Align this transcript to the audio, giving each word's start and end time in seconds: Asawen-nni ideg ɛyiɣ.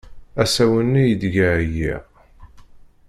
Asawen-nni 0.43 1.03
ideg 1.13 1.35
ɛyiɣ. 1.53 2.03